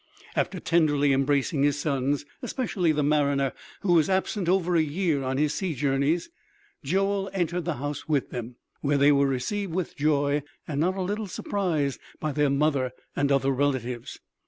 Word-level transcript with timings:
After 0.35 0.59
tenderly 0.59 1.13
embracing 1.13 1.61
his 1.61 1.77
sons, 1.77 2.25
especially 2.41 2.91
the 2.91 3.03
mariner, 3.03 3.53
who 3.81 3.93
was 3.93 4.09
absent 4.09 4.49
over 4.49 4.75
a 4.75 4.81
year 4.81 5.21
on 5.21 5.37
his 5.37 5.53
sea 5.53 5.75
journeys, 5.75 6.31
Joel 6.83 7.29
entered 7.33 7.65
the 7.65 7.75
house 7.75 8.09
with 8.09 8.31
them, 8.31 8.55
where 8.79 8.97
they 8.97 9.11
were 9.11 9.27
received 9.27 9.75
with 9.75 9.95
joy 9.95 10.41
and 10.67 10.79
not 10.79 10.97
a 10.97 11.03
little 11.03 11.27
surprise 11.27 11.99
by 12.19 12.31
their 12.31 12.49
mother 12.49 12.93
and 13.15 13.31
other 13.31 13.51
relatives. 13.51 14.19